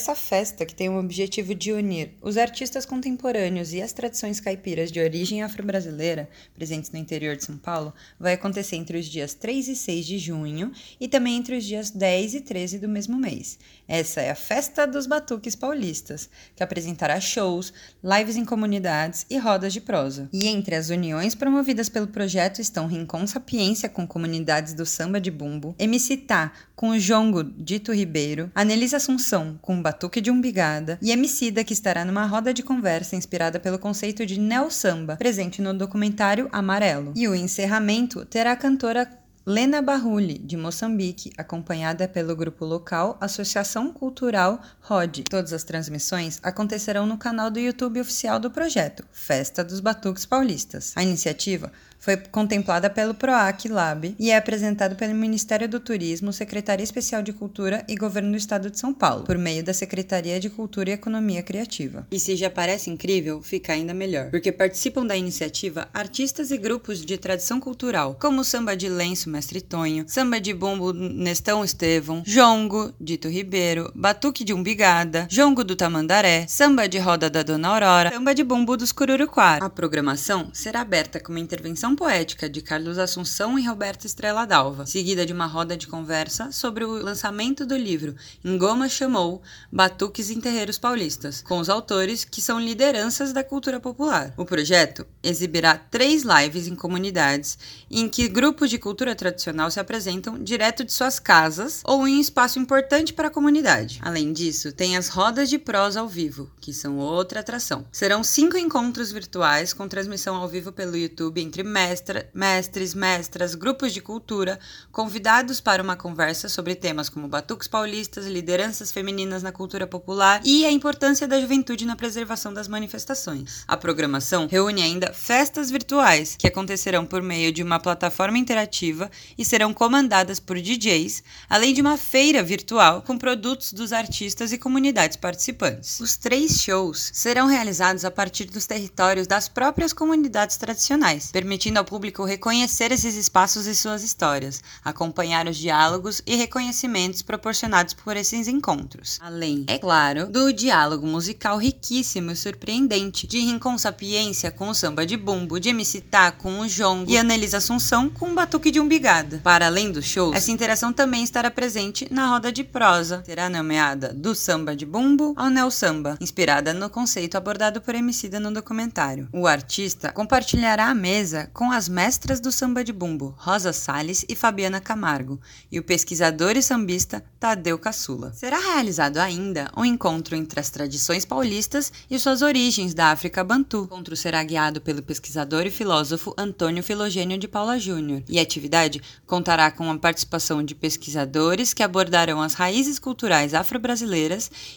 Essa 0.00 0.14
festa, 0.14 0.64
que 0.64 0.74
tem 0.74 0.88
o 0.88 0.98
objetivo 0.98 1.54
de 1.54 1.74
unir 1.74 2.14
os 2.22 2.38
artistas 2.38 2.86
contemporâneos 2.86 3.74
e 3.74 3.82
as 3.82 3.92
tradições 3.92 4.40
caipiras 4.40 4.90
de 4.90 4.98
origem 4.98 5.42
afro-brasileira 5.42 6.26
presentes 6.54 6.90
no 6.90 6.98
interior 6.98 7.36
de 7.36 7.44
São 7.44 7.58
Paulo, 7.58 7.92
vai 8.18 8.32
acontecer 8.32 8.76
entre 8.76 8.96
os 8.96 9.04
dias 9.04 9.34
3 9.34 9.68
e 9.68 9.76
6 9.76 10.06
de 10.06 10.18
junho 10.18 10.72
e 10.98 11.06
também 11.06 11.36
entre 11.36 11.54
os 11.54 11.64
dias 11.66 11.90
10 11.90 12.32
e 12.32 12.40
13 12.40 12.78
do 12.78 12.88
mesmo 12.88 13.18
mês. 13.18 13.58
Essa 13.86 14.22
é 14.22 14.30
a 14.30 14.34
Festa 14.34 14.86
dos 14.86 15.06
Batuques 15.06 15.54
Paulistas, 15.54 16.30
que 16.56 16.62
apresentará 16.62 17.20
shows, 17.20 17.70
lives 18.02 18.36
em 18.36 18.44
comunidades 18.46 19.26
e 19.28 19.36
rodas 19.36 19.74
de 19.74 19.82
prosa. 19.82 20.30
E 20.32 20.46
entre 20.46 20.76
as 20.76 20.88
uniões 20.88 21.34
promovidas 21.34 21.90
pelo 21.90 22.06
projeto 22.06 22.58
estão 22.58 22.86
Rincon 22.86 23.26
Sapiência 23.26 23.86
com 23.86 24.06
comunidades 24.06 24.72
do 24.72 24.86
samba 24.86 25.20
de 25.20 25.30
bumbo, 25.30 25.74
MC 25.78 26.16
Tá 26.16 26.52
com 26.74 26.88
o 26.88 26.98
jongo 26.98 27.44
Dito 27.44 27.92
Ribeiro, 27.92 28.50
Anelisa 28.54 28.96
Assunção 28.96 29.58
com 29.60 29.82
batuque 29.90 30.20
de 30.20 30.30
umbigada 30.30 30.98
e 31.02 31.10
Emicida 31.10 31.64
que 31.64 31.72
estará 31.72 32.04
numa 32.04 32.24
roda 32.24 32.54
de 32.54 32.62
conversa 32.62 33.16
inspirada 33.16 33.58
pelo 33.58 33.78
conceito 33.78 34.24
de 34.24 34.38
neo 34.38 34.70
samba, 34.70 35.16
presente 35.16 35.60
no 35.60 35.74
documentário 35.74 36.48
Amarelo. 36.52 37.12
E 37.16 37.26
o 37.26 37.34
encerramento 37.34 38.24
terá 38.24 38.52
a 38.52 38.56
cantora 38.56 39.10
Lena 39.44 39.82
Barruli, 39.82 40.38
de 40.38 40.56
Moçambique, 40.56 41.32
acompanhada 41.36 42.06
pelo 42.06 42.36
grupo 42.36 42.64
local 42.64 43.18
Associação 43.20 43.92
Cultural 43.92 44.60
ROD. 44.90 45.22
Todas 45.30 45.52
as 45.52 45.62
transmissões 45.62 46.40
acontecerão 46.42 47.06
no 47.06 47.16
canal 47.16 47.48
do 47.48 47.60
YouTube 47.60 48.00
oficial 48.00 48.40
do 48.40 48.50
projeto, 48.50 49.04
Festa 49.12 49.62
dos 49.62 49.78
Batuques 49.78 50.26
Paulistas. 50.26 50.92
A 50.96 51.02
iniciativa 51.04 51.70
foi 52.00 52.16
contemplada 52.16 52.88
pelo 52.88 53.14
PROAC 53.14 53.68
Lab 53.68 54.16
e 54.18 54.30
é 54.30 54.36
apresentado 54.36 54.96
pelo 54.96 55.14
Ministério 55.14 55.68
do 55.68 55.78
Turismo, 55.78 56.32
Secretaria 56.32 56.82
Especial 56.82 57.22
de 57.22 57.32
Cultura 57.32 57.84
e 57.86 57.94
Governo 57.94 58.30
do 58.30 58.38
Estado 58.38 58.70
de 58.70 58.78
São 58.78 58.92
Paulo, 58.92 59.24
por 59.24 59.36
meio 59.36 59.62
da 59.62 59.74
Secretaria 59.74 60.40
de 60.40 60.48
Cultura 60.48 60.90
e 60.90 60.92
Economia 60.94 61.42
Criativa. 61.42 62.06
E 62.10 62.18
se 62.18 62.34
já 62.36 62.48
parece 62.48 62.88
incrível, 62.88 63.42
fica 63.42 63.74
ainda 63.74 63.92
melhor, 63.92 64.30
porque 64.30 64.50
participam 64.50 65.04
da 65.04 65.16
iniciativa 65.16 65.88
artistas 65.92 66.50
e 66.50 66.56
grupos 66.56 67.04
de 67.04 67.18
tradição 67.18 67.60
cultural, 67.60 68.16
como 68.18 68.42
samba 68.42 68.74
de 68.74 68.88
lenço 68.88 69.28
Mestre 69.28 69.60
Tonho, 69.60 70.04
samba 70.08 70.40
de 70.40 70.54
bumbo 70.54 70.94
Nestão 70.94 71.62
Estevão, 71.62 72.22
jongo 72.24 72.94
Dito 72.98 73.28
Ribeiro, 73.28 73.92
batuque 73.94 74.42
de 74.42 74.54
umbigada, 74.80 75.26
jongo 75.28 75.62
do 75.62 75.76
Tamandaré, 75.76 76.46
samba 76.48 76.88
de 76.88 76.98
roda 76.98 77.28
da 77.28 77.42
Dona 77.42 77.68
Aurora, 77.68 78.10
samba 78.10 78.34
de 78.34 78.42
bumbo 78.42 78.78
dos 78.78 78.92
Cururuquara. 78.92 79.62
A 79.62 79.68
programação 79.68 80.48
será 80.54 80.80
aberta 80.80 81.20
com 81.20 81.32
uma 81.32 81.38
intervenção 81.38 81.94
Poética 81.94 82.48
de 82.48 82.62
Carlos 82.62 82.96
Assunção 82.96 83.58
e 83.58 83.66
Roberto 83.66 84.06
Estrela 84.06 84.46
Dalva, 84.46 84.86
seguida 84.86 85.26
de 85.26 85.34
uma 85.34 85.44
roda 85.44 85.76
de 85.76 85.86
conversa 85.86 86.50
sobre 86.50 86.82
o 86.82 86.92
lançamento 86.92 87.66
do 87.66 87.76
livro 87.76 88.16
Engoma 88.42 88.88
Chamou 88.88 89.42
Batuques 89.70 90.30
em 90.30 90.40
Terreiros 90.40 90.78
Paulistas, 90.78 91.42
com 91.42 91.58
os 91.58 91.68
autores 91.68 92.24
que 92.24 92.40
são 92.40 92.58
lideranças 92.58 93.34
da 93.34 93.44
cultura 93.44 93.78
popular. 93.78 94.32
O 94.34 94.46
projeto 94.46 95.06
exibirá 95.22 95.76
três 95.76 96.22
lives 96.22 96.66
em 96.66 96.74
comunidades 96.74 97.58
em 97.90 98.08
que 98.08 98.26
grupos 98.28 98.70
de 98.70 98.78
cultura 98.78 99.14
tradicional 99.14 99.70
se 99.70 99.78
apresentam 99.78 100.42
direto 100.42 100.84
de 100.84 100.92
suas 100.92 101.18
casas 101.18 101.82
ou 101.84 102.08
em 102.08 102.16
um 102.16 102.20
espaço 102.20 102.58
importante 102.58 103.12
para 103.12 103.28
a 103.28 103.30
comunidade. 103.30 103.98
Além 104.02 104.32
disso, 104.32 104.69
tem 104.72 104.96
as 104.96 105.08
rodas 105.08 105.48
de 105.48 105.58
prosa 105.58 106.00
ao 106.00 106.08
vivo, 106.08 106.50
que 106.60 106.72
são 106.72 106.98
outra 106.98 107.40
atração. 107.40 107.86
Serão 107.90 108.22
cinco 108.22 108.56
encontros 108.56 109.12
virtuais 109.12 109.72
com 109.72 109.88
transmissão 109.88 110.36
ao 110.36 110.48
vivo 110.48 110.72
pelo 110.72 110.96
YouTube 110.96 111.40
entre 111.40 111.62
mestra, 111.62 112.28
mestres, 112.34 112.94
mestras, 112.94 113.54
grupos 113.54 113.92
de 113.92 114.00
cultura, 114.00 114.58
convidados 114.92 115.60
para 115.60 115.82
uma 115.82 115.96
conversa 115.96 116.48
sobre 116.48 116.74
temas 116.74 117.08
como 117.08 117.28
batuques 117.28 117.68
paulistas, 117.68 118.26
lideranças 118.26 118.92
femininas 118.92 119.42
na 119.42 119.52
cultura 119.52 119.86
popular 119.86 120.40
e 120.44 120.64
a 120.64 120.70
importância 120.70 121.26
da 121.26 121.40
juventude 121.40 121.84
na 121.84 121.96
preservação 121.96 122.52
das 122.52 122.68
manifestações. 122.68 123.64
A 123.66 123.76
programação 123.76 124.46
reúne 124.46 124.82
ainda 124.82 125.12
festas 125.12 125.70
virtuais, 125.70 126.36
que 126.38 126.46
acontecerão 126.46 127.04
por 127.06 127.22
meio 127.22 127.52
de 127.52 127.62
uma 127.62 127.80
plataforma 127.80 128.38
interativa 128.38 129.10
e 129.36 129.44
serão 129.44 129.72
comandadas 129.72 130.40
por 130.40 130.60
DJs, 130.60 131.22
além 131.48 131.74
de 131.74 131.80
uma 131.80 131.96
feira 131.96 132.42
virtual 132.42 133.02
com 133.02 133.16
produtos 133.18 133.72
dos 133.72 133.92
artistas 133.92 134.49
e 134.52 134.58
comunidades 134.58 135.16
participantes. 135.16 136.00
Os 136.00 136.16
três 136.16 136.60
shows 136.60 137.10
serão 137.12 137.46
realizados 137.46 138.04
a 138.04 138.10
partir 138.10 138.44
dos 138.44 138.66
territórios 138.66 139.26
das 139.26 139.48
próprias 139.48 139.92
comunidades 139.92 140.56
tradicionais, 140.56 141.30
permitindo 141.30 141.78
ao 141.78 141.84
público 141.84 142.24
reconhecer 142.24 142.92
esses 142.92 143.16
espaços 143.16 143.66
e 143.66 143.74
suas 143.74 144.02
histórias, 144.02 144.62
acompanhar 144.84 145.46
os 145.46 145.56
diálogos 145.56 146.22
e 146.26 146.36
reconhecimentos 146.36 147.22
proporcionados 147.22 147.94
por 147.94 148.16
esses 148.16 148.48
encontros. 148.48 149.18
Além, 149.20 149.64
é 149.68 149.78
claro, 149.78 150.26
do 150.26 150.52
diálogo 150.52 151.06
musical 151.06 151.56
riquíssimo 151.56 152.30
e 152.30 152.36
surpreendente 152.36 153.26
de 153.26 153.38
Rincon 153.38 153.78
Sapiência 153.78 154.50
com 154.50 154.68
o 154.68 154.74
samba 154.74 155.06
de 155.06 155.16
bumbo, 155.16 155.60
de 155.60 155.70
MC 155.70 156.00
Tá 156.00 156.32
com 156.32 156.60
o 156.60 156.68
jongo 156.68 157.10
e 157.10 157.16
Anelisa 157.16 157.58
Assunção 157.58 158.08
com 158.08 158.30
o 158.30 158.34
batuque 158.34 158.70
de 158.70 158.80
umbigada. 158.80 159.40
Para 159.42 159.66
além 159.66 159.92
dos 159.92 160.04
shows, 160.04 160.34
essa 160.34 160.50
interação 160.50 160.92
também 160.92 161.22
estará 161.22 161.50
presente 161.50 162.08
na 162.10 162.26
roda 162.26 162.50
de 162.50 162.64
prosa. 162.64 163.22
Será 163.24 163.48
nomeada 163.48 164.12
do 164.12 164.34
samba 164.40 164.74
de 164.74 164.84
bumbo 164.84 165.34
ao 165.36 165.50
neo 165.50 165.70
samba, 165.70 166.16
inspirada 166.20 166.72
no 166.72 166.90
conceito 166.90 167.36
abordado 167.36 167.80
por 167.80 167.94
Emicida 167.94 168.40
no 168.40 168.50
documentário. 168.50 169.28
O 169.32 169.46
artista 169.46 170.10
compartilhará 170.10 170.86
a 170.86 170.94
mesa 170.94 171.50
com 171.52 171.70
as 171.70 171.88
mestras 171.88 172.40
do 172.40 172.50
samba 172.50 172.82
de 172.82 172.92
bumbo, 172.92 173.34
Rosa 173.36 173.72
Salles 173.72 174.24
e 174.28 174.34
Fabiana 174.34 174.80
Camargo, 174.80 175.38
e 175.70 175.78
o 175.78 175.84
pesquisador 175.84 176.56
e 176.56 176.62
sambista 176.62 177.22
Tadeu 177.38 177.78
Caçula. 177.78 178.32
Será 178.32 178.58
realizado 178.58 179.18
ainda 179.18 179.70
um 179.76 179.84
encontro 179.84 180.34
entre 180.34 180.58
as 180.58 180.70
tradições 180.70 181.24
paulistas 181.24 181.92
e 182.10 182.18
suas 182.18 182.40
origens 182.40 182.94
da 182.94 183.10
África 183.10 183.44
Bantu. 183.44 183.82
O 183.82 183.84
encontro 183.84 184.16
será 184.16 184.42
guiado 184.42 184.80
pelo 184.80 185.02
pesquisador 185.02 185.66
e 185.66 185.70
filósofo 185.70 186.34
Antônio 186.36 186.82
Filogênio 186.82 187.36
de 187.36 187.46
Paula 187.46 187.78
Júnior, 187.78 188.22
e 188.28 188.38
a 188.38 188.42
atividade 188.42 189.02
contará 189.26 189.70
com 189.70 189.90
a 189.90 189.98
participação 189.98 190.62
de 190.62 190.74
pesquisadores 190.74 191.74
que 191.74 191.82
abordarão 191.82 192.40
as 192.40 192.54
raízes 192.54 192.98
culturais 192.98 193.52
afro-brasileiras 193.52 194.29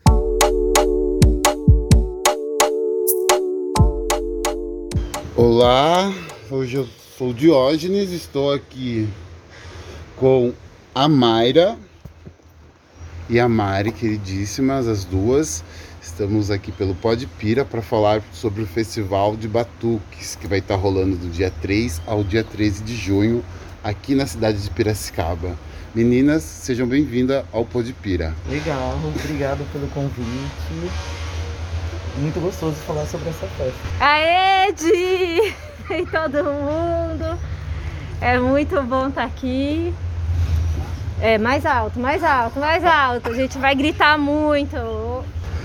Olá, 5.37 6.11
hoje 6.50 6.79
eu 6.79 6.88
sou 7.19 7.34
Diógenes, 7.34 8.12
estou 8.12 8.50
aqui 8.50 9.06
com 10.17 10.55
a 10.96 11.08
Mayra 11.08 11.76
e 13.28 13.38
a 13.38 13.46
Mari, 13.46 13.93
queridíssimas, 13.93 14.88
as 14.88 15.04
duas. 15.04 15.62
Estamos 16.00 16.50
aqui 16.50 16.72
pelo 16.72 16.94
Pod 16.94 17.26
Pira 17.38 17.66
para 17.66 17.82
falar 17.82 18.22
sobre 18.32 18.62
o 18.62 18.66
Festival 18.66 19.37
de 19.37 19.46
Batuques, 19.46 20.37
que 20.37 20.46
vai 20.46 20.60
estar 20.60 20.76
rolando 20.76 21.14
do 21.14 21.28
dia 21.28 21.52
3 21.60 22.00
ao 22.06 22.25
dia 22.25 22.43
13 22.43 22.82
de 22.82 22.96
junho, 22.96 23.44
aqui 23.84 24.14
na 24.14 24.26
cidade 24.26 24.62
de 24.62 24.70
Piracicaba. 24.70 25.54
Meninas, 25.94 26.43
sejam 26.43 26.87
bem-vindas 26.87 27.44
ao 27.52 27.66
Pod 27.66 27.93
Pira. 27.93 28.34
Legal, 28.48 28.98
obrigado 29.04 29.70
pelo 29.72 29.88
convite. 29.88 30.90
Muito 32.16 32.40
gostoso 32.40 32.76
falar 32.87 33.04
sobre 33.04 33.28
essa 33.28 33.46
festa. 33.48 33.78
Aê, 34.00 34.72
Di! 34.72 35.54
E 35.94 36.06
todo 36.06 36.43
mundo! 36.43 37.38
É 38.19 38.40
muito 38.40 38.82
bom 38.82 39.08
estar 39.08 39.25
aqui. 39.25 39.94
É, 41.21 41.39
mais 41.39 41.65
alto, 41.65 41.99
mais 41.99 42.23
alto, 42.23 42.61
mais 42.61 42.85
alto. 42.85 43.31
A 43.31 43.35
gente 43.35 43.57
vai 43.59 43.75
gritar 43.75 44.19
muito. 44.19 44.77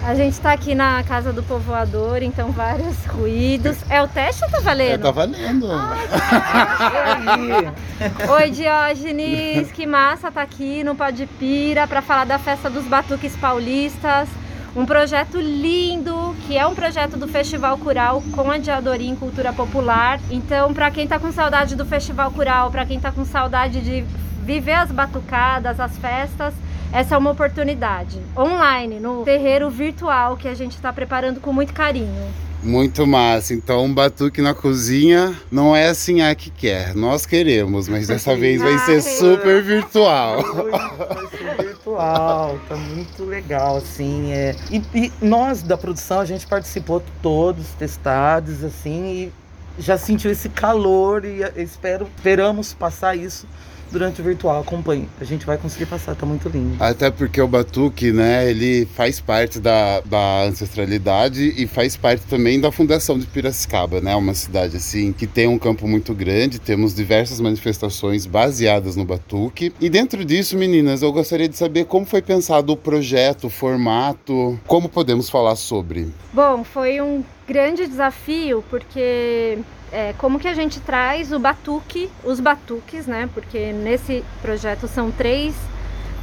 A 0.03 0.15
gente 0.15 0.39
tá 0.41 0.51
aqui 0.53 0.73
na 0.73 1.03
casa 1.03 1.31
do 1.31 1.43
povoador, 1.43 2.23
então 2.23 2.51
vários 2.51 3.05
ruídos. 3.05 3.77
É 3.87 4.01
o 4.01 4.07
teste 4.07 4.43
ou 4.43 4.49
tá 4.49 4.57
É, 4.57 4.61
valendo? 4.61 5.01
tá 5.03 5.11
valendo. 5.11 5.67
Oi, 8.33 8.49
Diógenes, 8.49 9.71
que 9.71 9.85
massa 9.85 10.31
tá 10.31 10.41
aqui 10.41 10.83
no 10.83 10.95
Pode 10.95 11.27
Pira 11.37 11.85
para 11.85 12.01
falar 12.01 12.25
da 12.25 12.39
festa 12.39 12.67
dos 12.69 12.85
Batuques 12.85 13.35
Paulistas. 13.35 14.27
Um 14.75 14.85
projeto 14.85 15.37
lindo, 15.39 16.33
que 16.47 16.57
é 16.57 16.65
um 16.65 16.73
projeto 16.73 17.17
do 17.17 17.27
Festival 17.27 17.77
Cural 17.77 18.23
com 18.31 18.49
a 18.49 18.57
Diadorim 18.57 19.15
Cultura 19.15 19.51
Popular. 19.53 20.19
Então, 20.31 20.73
para 20.73 20.89
quem 20.89 21.07
tá 21.07 21.19
com 21.19 21.31
saudade 21.31 21.75
do 21.75 21.85
Festival 21.85 22.31
Cural, 22.31 22.71
para 22.71 22.85
quem 22.85 22.99
tá 22.99 23.11
com 23.11 23.23
saudade 23.25 23.81
de 23.81 24.03
viver 24.41 24.73
as 24.73 24.91
batucadas, 24.91 25.79
as 25.79 25.97
festas, 25.97 26.53
essa 26.91 27.15
é 27.15 27.17
uma 27.17 27.31
oportunidade. 27.31 28.19
Online, 28.37 28.99
no 28.99 29.23
terreiro 29.23 29.69
virtual 29.69 30.35
que 30.35 30.47
a 30.47 30.53
gente 30.53 30.73
está 30.73 30.91
preparando 30.91 31.39
com 31.39 31.53
muito 31.53 31.73
carinho. 31.73 32.27
Muito 32.63 33.07
massa. 33.07 33.53
Então, 33.53 33.85
um 33.85 33.93
batuque 33.93 34.41
na 34.41 34.53
cozinha 34.53 35.35
não 35.51 35.75
é 35.75 35.87
assim 35.87 36.21
a 36.21 36.35
que 36.35 36.51
quer. 36.51 36.93
Nós 36.93 37.25
queremos, 37.25 37.87
mas 37.87 38.07
dessa 38.07 38.35
vez 38.35 38.61
vai 38.61 38.77
ser 38.79 38.95
Ai. 38.95 39.01
super 39.01 39.63
virtual. 39.63 40.43
Vai 40.53 41.27
ser 41.29 41.65
virtual, 41.65 42.59
tá 42.69 42.75
muito 42.75 43.23
legal, 43.25 43.77
assim. 43.77 44.31
É. 44.31 44.55
E, 44.69 44.83
e 44.93 45.11
nós 45.21 45.63
da 45.63 45.75
produção, 45.75 46.19
a 46.19 46.25
gente 46.25 46.45
participou 46.45 47.01
todos, 47.21 47.69
testados, 47.79 48.63
assim, 48.63 49.31
e 49.77 49.81
já 49.81 49.97
sentiu 49.97 50.29
esse 50.29 50.49
calor 50.49 51.25
e 51.25 51.41
eh, 51.41 51.53
espero, 51.57 52.07
esperamos 52.15 52.73
passar 52.73 53.15
isso 53.15 53.47
durante 53.91 54.21
o 54.21 54.23
virtual. 54.23 54.61
Acompanhe, 54.61 55.07
a 55.19 55.23
gente 55.23 55.45
vai 55.45 55.57
conseguir 55.57 55.85
passar, 55.85 56.15
tá 56.15 56.25
muito 56.25 56.47
lindo. 56.49 56.75
Até 56.79 57.11
porque 57.11 57.41
o 57.41 57.47
batuque, 57.47 58.11
né, 58.11 58.49
ele 58.49 58.85
faz 58.95 59.19
parte 59.19 59.59
da, 59.59 60.01
da 60.01 60.43
ancestralidade 60.43 61.53
e 61.57 61.67
faz 61.67 61.97
parte 61.97 62.25
também 62.25 62.59
da 62.59 62.71
fundação 62.71 63.17
de 63.17 63.25
Piracicaba, 63.25 64.01
né? 64.01 64.15
Uma 64.15 64.33
cidade 64.33 64.77
assim 64.77 65.11
que 65.11 65.27
tem 65.27 65.47
um 65.47 65.57
campo 65.57 65.87
muito 65.87 66.13
grande, 66.13 66.59
temos 66.59 66.95
diversas 66.95 67.39
manifestações 67.39 68.25
baseadas 68.25 68.95
no 68.95 69.05
batuque. 69.05 69.73
E 69.79 69.89
dentro 69.89 70.23
disso, 70.23 70.57
meninas, 70.57 71.01
eu 71.01 71.11
gostaria 71.11 71.49
de 71.49 71.57
saber 71.57 71.85
como 71.85 72.05
foi 72.05 72.21
pensado 72.21 72.73
o 72.73 72.77
projeto, 72.77 73.47
o 73.47 73.49
formato, 73.49 74.59
como 74.65 74.87
podemos 74.87 75.29
falar 75.29 75.55
sobre. 75.55 76.07
Bom, 76.33 76.63
foi 76.63 77.01
um 77.01 77.23
grande 77.47 77.87
desafio 77.87 78.63
porque 78.69 79.59
é, 79.91 80.13
como 80.17 80.39
que 80.39 80.47
a 80.47 80.53
gente 80.53 80.79
traz 80.79 81.31
o 81.31 81.39
batuque, 81.39 82.09
os 82.23 82.39
batuques, 82.39 83.05
né? 83.05 83.29
Porque 83.33 83.73
nesse 83.73 84.23
projeto 84.41 84.87
são 84.87 85.11
três, 85.11 85.53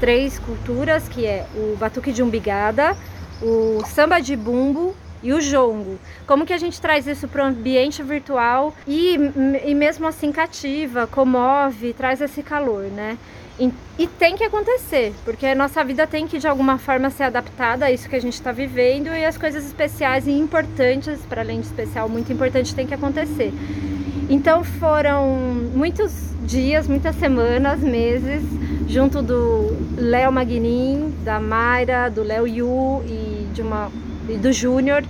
três 0.01 0.39
culturas, 0.39 1.09
que 1.09 1.27
é 1.27 1.47
o 1.55 1.77
batuque 1.77 2.13
de 2.13 2.23
umbigada, 2.23 2.97
o 3.43 3.85
samba 3.87 4.21
de 4.21 4.35
bumbo 4.35 4.95
e 5.23 5.33
o 5.33 5.41
jongo. 5.41 5.99
Como 6.27 6.47
que 6.47 6.53
a 6.53 6.59
gente 6.59 6.81
traz 6.81 7.07
isso 7.07 7.29
para 7.29 7.45
o 7.45 7.47
ambiente 7.47 8.03
virtual 8.03 8.75
e, 8.87 9.19
e 9.65 9.75
mesmo 9.75 10.07
assim 10.07 10.33
cativa, 10.33 11.07
comove, 11.07 11.93
traz 11.93 12.21
esse 12.21 12.43
calor, 12.43 12.85
né? 12.85 13.19
E, 13.59 13.73
e 13.99 14.07
tem 14.07 14.37
que 14.37 14.45
acontecer, 14.45 15.13
porque 15.25 15.45
a 15.45 15.55
nossa 15.55 15.83
vida 15.83 16.07
tem 16.07 16.29
que 16.29 16.39
de 16.39 16.47
alguma 16.47 16.79
forma 16.79 17.11
ser 17.11 17.25
adaptada 17.25 17.87
a 17.87 17.91
isso 17.91 18.09
que 18.09 18.15
a 18.15 18.21
gente 18.21 18.35
está 18.35 18.53
vivendo 18.53 19.09
e 19.09 19.25
as 19.25 19.37
coisas 19.37 19.67
especiais 19.67 20.29
e 20.29 20.31
importantes, 20.31 21.19
para 21.29 21.43
além 21.43 21.61
de 21.61 21.67
especial, 21.67 22.09
muito 22.09 22.33
importante, 22.33 22.75
tem 22.75 22.87
que 22.87 22.95
acontecer. 22.95 23.53
Então 24.31 24.63
foram 24.63 25.27
muitos 25.75 26.33
dias, 26.45 26.87
muitas 26.87 27.17
semanas, 27.17 27.81
meses, 27.81 28.43
junto 28.87 29.23
do 29.23 29.77
Léo 29.97 30.31
Magnin, 30.31 31.15
da 31.25 31.41
Mayra, 31.41 32.09
do 32.09 32.23
Léo 32.23 32.47
Yu 32.47 33.03
e, 33.07 33.49
de 33.53 33.61
uma, 33.61 33.91
e 34.29 34.37
do 34.37 34.53
Júnior, 34.53 35.03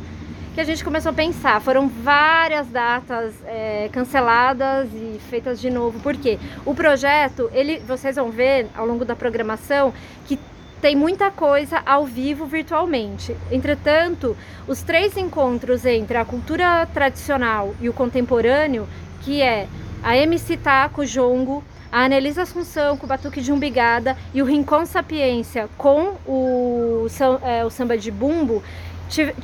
que 0.54 0.60
a 0.60 0.64
gente 0.64 0.82
começou 0.84 1.10
a 1.10 1.14
pensar. 1.14 1.60
Foram 1.60 1.88
várias 1.88 2.66
datas 2.68 3.34
é, 3.46 3.88
canceladas 3.92 4.88
e 4.92 5.18
feitas 5.30 5.60
de 5.60 5.70
novo. 5.70 6.00
Por 6.00 6.16
quê? 6.16 6.38
O 6.64 6.74
projeto, 6.74 7.48
ele, 7.52 7.78
vocês 7.80 8.16
vão 8.16 8.30
ver 8.30 8.66
ao 8.76 8.86
longo 8.86 9.04
da 9.04 9.14
programação 9.14 9.92
que 10.26 10.38
tem 10.80 10.94
muita 10.94 11.30
coisa 11.30 11.82
ao 11.84 12.04
vivo 12.06 12.46
virtualmente. 12.46 13.36
Entretanto, 13.50 14.36
os 14.66 14.82
três 14.82 15.16
encontros 15.16 15.84
entre 15.84 16.16
a 16.16 16.24
cultura 16.24 16.86
tradicional 16.86 17.74
e 17.80 17.88
o 17.88 17.92
contemporâneo, 17.92 18.88
que 19.22 19.42
é 19.42 19.66
a 20.02 20.16
MC 20.16 20.56
Taco 20.56 21.04
Jongo, 21.04 21.64
a 21.90 22.04
Anelisa 22.04 22.42
Assunção 22.42 22.96
com 22.96 23.06
o 23.06 23.08
Batuque 23.08 23.40
de 23.40 23.50
Umbigada 23.50 24.16
e 24.34 24.40
o 24.42 24.44
Rincon 24.44 24.86
Sapiência 24.86 25.68
com 25.76 26.14
o, 26.26 27.06
o 27.06 27.70
samba 27.70 27.98
de 27.98 28.10
bumbo, 28.10 28.62
ti- 29.08 29.34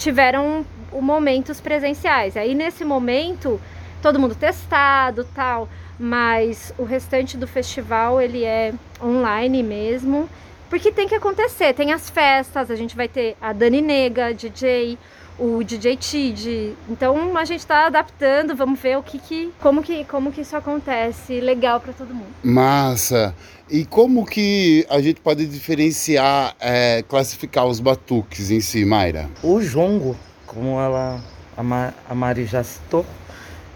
tiveram 0.95 1.01
momentos 1.03 1.61
presenciais. 1.61 2.37
Aí 2.37 2.55
nesse 2.55 2.85
momento, 2.85 3.61
todo 4.01 4.19
mundo 4.19 4.35
testado 4.35 5.27
tal, 5.35 5.69
mas 5.99 6.73
o 6.79 6.85
restante 6.85 7.37
do 7.37 7.47
festival 7.47 8.21
ele 8.21 8.45
é 8.45 8.73
online 9.03 9.63
mesmo. 9.63 10.29
Porque 10.71 10.91
tem 10.91 11.07
que 11.07 11.15
acontecer, 11.15 11.75
tem 11.75 11.93
as 11.93 12.09
festas, 12.11 12.71
a 12.71 12.75
gente 12.77 12.97
vai 12.97 13.07
ter 13.07 13.37
a 13.41 13.53
Dani 13.53 13.81
Nega, 13.81 14.35
DJ, 14.35 14.99
o 15.39 15.63
DJ 15.63 15.97
Tid. 15.97 16.75
Então 16.89 17.37
a 17.37 17.45
gente 17.45 17.61
está 17.61 17.87
adaptando, 17.87 18.57
vamos 18.57 18.81
ver 18.81 18.99
o 18.99 19.03
que, 19.03 19.19
que 19.19 19.53
como 19.61 19.83
que 19.83 20.05
como 20.05 20.33
que 20.33 20.41
isso 20.41 20.57
acontece, 20.57 21.41
legal 21.41 21.81
para 21.81 21.93
todo 21.93 22.13
mundo. 22.13 22.35
Massa! 22.43 23.35
E 23.71 23.85
como 23.85 24.27
que 24.27 24.85
a 24.91 25.01
gente 25.01 25.21
pode 25.21 25.47
diferenciar, 25.47 26.55
é, 26.61 27.03
classificar 27.09 27.67
os 27.67 27.81
batuques 27.81 28.51
em 28.51 28.61
si, 28.61 28.85
Mayra? 28.85 29.31
O 29.43 29.61
jongo, 29.61 30.17
como 30.55 30.79
ela, 30.81 31.21
a, 31.57 31.63
Ma- 31.63 31.93
a 32.09 32.15
Mari 32.15 32.45
já 32.47 32.63
citou, 32.63 33.05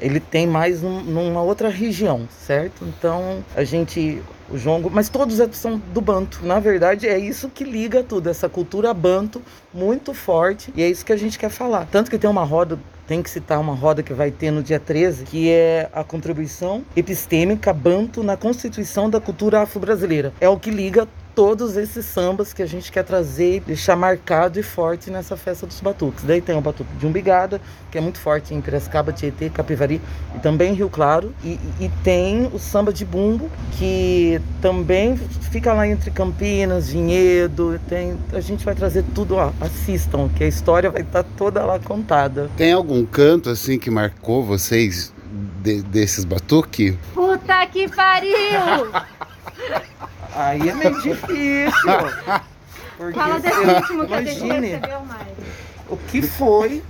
ele 0.00 0.20
tem 0.20 0.46
mais 0.46 0.80
num- 0.80 1.02
numa 1.02 1.42
outra 1.42 1.69
região, 1.69 2.28
certo? 2.46 2.84
Então 2.84 3.42
a 3.56 3.64
gente, 3.64 4.22
o 4.48 4.56
jongo, 4.56 4.88
mas 4.88 5.08
todos 5.08 5.40
é- 5.40 5.48
são 5.52 5.76
do 5.92 6.00
banto. 6.00 6.40
Na 6.44 6.60
verdade 6.60 7.08
é 7.08 7.19
isso 7.19 7.48
que 7.48 7.64
liga 7.64 8.02
tudo, 8.04 8.28
essa 8.30 8.48
cultura 8.48 8.94
banto 8.94 9.42
muito 9.75 10.14
forte 10.14 10.72
e 10.76 10.82
é 10.82 10.88
isso 10.88 11.04
que 11.04 11.12
a 11.12 11.16
gente 11.16 11.36
quer 11.38 11.50
falar. 11.50 11.86
Tanto 11.90 12.10
que 12.10 12.19
tem 12.19 12.30
uma 12.30 12.44
roda, 12.44 12.78
tem 13.08 13.22
que 13.22 13.28
citar 13.30 13.58
uma 13.58 13.75
roda 13.75 14.02
que 14.02 14.12
vai 14.12 14.30
ter 14.30 14.50
no 14.52 14.62
dia 14.62 14.78
13, 14.78 15.25
que 15.25 15.50
é 15.50 15.88
a 15.92 16.04
contribuição 16.04 16.84
epistêmica 16.94 17.72
banto 17.72 18.22
na 18.22 18.36
constituição 18.36 19.10
da 19.10 19.20
cultura 19.20 19.62
afro-brasileira. 19.62 20.32
É 20.40 20.48
o 20.48 20.58
que 20.58 20.70
liga 20.70 21.08
todos 21.38 21.76
esses 21.76 22.04
sambas 22.04 22.52
que 22.52 22.61
a 22.64 22.66
gente 22.66 22.90
quer 22.90 23.04
trazer 23.04 23.59
e 23.59 23.61
deixar 23.61 23.95
marcado 23.95 24.59
e 24.59 24.62
forte 24.64 25.09
nessa 25.09 25.37
festa 25.37 25.68
dos 25.68 25.78
batuques. 25.80 26.25
Daí 26.25 26.40
tem 26.40 26.59
o 26.59 26.61
batuque 26.61 26.92
de 26.97 27.07
Umbigada, 27.07 27.61
que 27.92 27.97
é 27.97 28.00
muito 28.00 28.18
forte 28.18 28.52
em 28.52 28.61
Piracicaba, 28.61 29.12
Tietê, 29.12 29.49
Capivari 29.49 30.00
e 30.35 30.40
também 30.40 30.73
Rio 30.73 30.90
Claro. 30.90 31.33
E, 31.45 31.61
e 31.78 31.88
tem 32.02 32.50
o 32.52 32.59
samba 32.59 32.92
de 32.92 33.04
bumbo, 33.04 33.49
que 33.78 34.40
também 34.61 35.16
fica 35.52 35.73
lá 35.73 35.87
entre 35.87 36.11
Campinas, 36.11 36.88
Vinhedo. 36.88 37.80
Tem, 37.88 38.18
a 38.33 38.40
gente 38.40 38.64
vai 38.64 38.75
trazer 38.75 39.04
tudo, 39.14 39.37
ó, 39.37 39.52
assistam, 39.61 40.28
que 40.28 40.42
a 40.42 40.49
história 40.49 40.90
vai 40.90 41.02
estar 41.02 41.23
toda 41.23 41.64
lá 41.64 41.78
contada. 41.78 42.50
Tem 42.57 42.73
algum 42.73 43.07
canto 43.07 43.49
assim 43.49 43.78
que 43.78 43.92
marcou 43.92 44.45
vocês 44.45 45.14
de- 45.62 45.83
desses 45.83 46.25
batuque? 46.25 46.99
Puta 47.14 47.64
que 47.68 47.88
pariu! 47.88 48.90
Aí 50.35 50.68
é 50.68 50.75
meio 50.75 51.00
difícil. 51.02 51.73
Porque 52.97 53.18
Fala 53.18 53.38
desse 53.38 53.58
último 53.61 54.06
que 54.06 54.14
a 54.14 54.23
gente 54.23 54.44
imagine. 54.44 54.66
recebeu 54.68 55.00
mais. 55.00 55.28
O 55.88 55.97
que 55.97 56.20
foi 56.23 56.82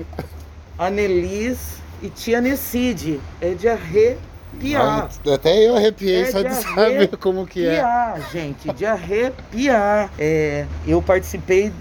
a 0.79 0.91
Nelis 0.91 1.77
e 2.03 2.09
tia 2.09 2.41
Necide? 2.41 3.21
É 3.41 3.51
de 3.55 3.69
arrepiar. 3.69 5.09
Ah, 5.27 5.35
Até 5.35 5.69
eu 5.69 5.77
arrepiei 5.77 6.23
É 6.23 6.31
só 6.31 6.43
de 6.43 6.49
de 6.49 6.55
saber 6.55 7.17
como 7.19 7.47
que 7.47 7.67
é. 7.67 7.81
Arrepiar, 7.81 8.31
gente, 8.33 8.73
de 8.73 8.87
arrepiar. 8.87 10.11
É, 10.19 10.67
eu 10.87 11.03
participei 11.03 11.73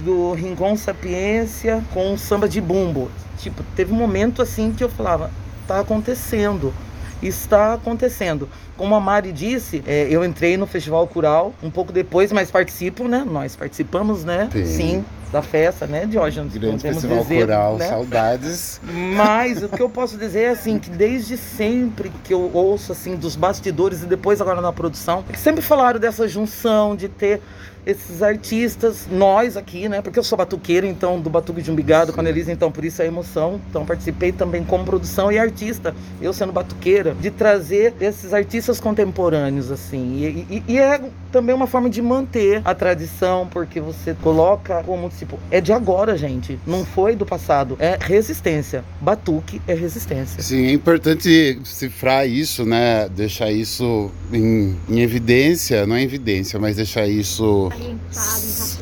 do 0.00 0.32
Rincon 0.32 0.76
Sapiência 0.76 1.82
com 1.92 2.14
o 2.14 2.18
samba 2.18 2.48
de 2.48 2.60
bumbo. 2.60 3.10
Tipo, 3.38 3.64
teve 3.74 3.92
um 3.92 3.96
momento 3.96 4.40
assim 4.40 4.72
que 4.72 4.84
eu 4.84 4.88
falava, 4.88 5.30
tá 5.66 5.80
acontecendo. 5.80 6.72
Está 7.22 7.74
acontecendo. 7.74 8.48
Como 8.76 8.94
a 8.94 9.00
Mari 9.00 9.32
disse, 9.32 9.82
é, 9.86 10.08
eu 10.10 10.24
entrei 10.24 10.56
no 10.56 10.66
Festival 10.66 11.06
Cural 11.06 11.54
um 11.62 11.70
pouco 11.70 11.92
depois, 11.92 12.32
mas 12.32 12.50
participo, 12.50 13.06
né? 13.06 13.24
Nós 13.24 13.54
participamos, 13.54 14.24
né? 14.24 14.48
Sim. 14.64 15.04
da 15.30 15.40
festa, 15.40 15.86
né, 15.86 16.04
Diógenes? 16.04 16.56
Grande 16.56 16.82
Festival 16.82 17.20
dizer, 17.20 17.46
Coral, 17.46 17.76
né? 17.78 17.88
saudades. 17.88 18.80
Mas 19.16 19.62
o 19.62 19.68
que 19.68 19.80
eu 19.80 19.88
posso 19.88 20.18
dizer 20.18 20.42
é 20.42 20.48
assim, 20.50 20.78
que 20.78 20.90
desde 20.90 21.36
sempre 21.36 22.12
que 22.24 22.34
eu 22.34 22.50
ouço 22.52 22.92
assim 22.92 23.16
dos 23.16 23.34
bastidores 23.34 24.02
e 24.02 24.06
depois 24.06 24.40
agora 24.40 24.60
na 24.60 24.72
produção, 24.72 25.24
sempre 25.34 25.62
falaram 25.62 25.98
dessa 25.98 26.28
junção 26.28 26.94
de 26.94 27.08
ter 27.08 27.40
esses 27.86 28.22
artistas, 28.22 29.06
nós 29.10 29.56
aqui, 29.56 29.88
né? 29.88 30.00
Porque 30.00 30.18
eu 30.18 30.22
sou 30.22 30.38
batuqueiro, 30.38 30.86
então, 30.86 31.20
do 31.20 31.28
Batuque 31.28 31.62
de 31.62 31.70
Umbigado, 31.70 32.12
com 32.12 32.20
a 32.20 32.22
Nelisa, 32.22 32.52
então 32.52 32.70
por 32.70 32.84
isso 32.84 33.02
a 33.02 33.06
emoção. 33.06 33.60
Então 33.68 33.84
participei 33.84 34.32
também 34.32 34.64
como 34.64 34.84
produção 34.84 35.30
e 35.32 35.38
artista, 35.38 35.94
eu 36.20 36.32
sendo 36.32 36.52
batuqueira, 36.52 37.14
de 37.14 37.30
trazer 37.30 37.94
esses 38.00 38.32
artistas 38.32 38.78
contemporâneos, 38.80 39.70
assim. 39.70 40.18
E, 40.18 40.56
e, 40.56 40.64
e 40.74 40.78
é 40.78 41.00
também 41.32 41.54
uma 41.54 41.66
forma 41.66 41.90
de 41.90 42.00
manter 42.00 42.60
a 42.64 42.74
tradição, 42.74 43.48
porque 43.50 43.80
você 43.80 44.14
coloca 44.14 44.82
como, 44.84 45.08
tipo, 45.08 45.38
é 45.50 45.60
de 45.60 45.72
agora, 45.72 46.16
gente. 46.16 46.58
Não 46.66 46.84
foi 46.84 47.16
do 47.16 47.26
passado. 47.26 47.76
É 47.80 47.98
resistência. 48.00 48.84
Batuque 49.00 49.60
é 49.66 49.74
resistência. 49.74 50.42
Sim, 50.42 50.66
é 50.66 50.72
importante 50.72 51.58
cifrar 51.64 52.28
isso, 52.28 52.64
né? 52.64 53.08
Deixar 53.08 53.50
isso 53.50 54.10
em, 54.32 54.76
em 54.88 55.00
evidência, 55.00 55.86
não 55.86 55.96
é 55.96 56.02
evidência, 56.02 56.58
mas 56.58 56.76
deixar 56.76 57.06
isso 57.06 57.71